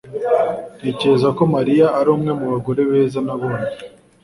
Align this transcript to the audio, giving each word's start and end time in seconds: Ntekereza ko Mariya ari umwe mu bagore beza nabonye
Ntekereza 0.79 1.27
ko 1.37 1.41
Mariya 1.55 1.87
ari 1.99 2.09
umwe 2.15 2.31
mu 2.39 2.45
bagore 2.53 2.81
beza 2.89 3.19
nabonye 3.25 3.69